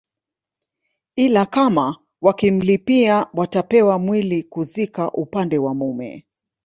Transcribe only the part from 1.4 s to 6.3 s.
kama wakimlipia watapewa mwili kuzika upande wa mume